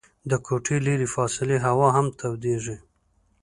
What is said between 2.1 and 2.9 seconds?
تودیږي.